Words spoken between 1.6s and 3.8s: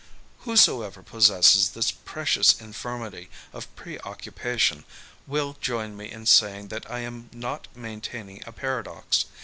this precious infirmity of